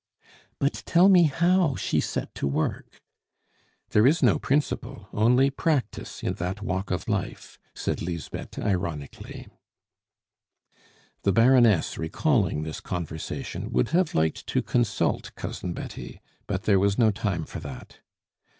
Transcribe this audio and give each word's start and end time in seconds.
"But 0.57 0.81
tell 0.87 1.09
me 1.09 1.25
how 1.25 1.75
she 1.75 1.99
set 1.99 2.33
to 2.33 2.47
work." 2.47 3.03
"There 3.91 4.07
is 4.07 4.23
no 4.23 4.39
principle, 4.39 5.07
only 5.13 5.51
practice 5.51 6.23
in 6.23 6.33
that 6.41 6.63
walk 6.63 6.89
of 6.89 7.07
life," 7.07 7.59
said 7.75 8.01
Lisbeth 8.01 8.57
ironically. 8.57 9.47
The 11.21 11.33
Baroness, 11.33 11.99
recalling 11.99 12.63
this 12.63 12.79
conversation, 12.79 13.69
would 13.69 13.89
have 13.89 14.15
liked 14.15 14.47
to 14.47 14.63
consult 14.63 15.35
Cousin 15.35 15.71
Betty; 15.71 16.19
but 16.47 16.63
there 16.63 16.79
was 16.79 16.97
no 16.97 17.11
time 17.11 17.45
for 17.45 17.59
that. 17.59 17.99